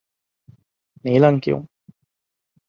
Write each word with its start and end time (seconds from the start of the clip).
ނީލަން 1.03 1.39
ކިޔުން 1.43 1.67